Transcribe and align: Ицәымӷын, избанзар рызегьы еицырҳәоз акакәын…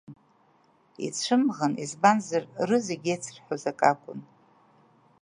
Ицәымӷын, 1.05 1.73
избанзар 1.83 2.43
рызегьы 2.67 3.09
еицырҳәоз 3.13 3.63
акакәын… 3.71 4.19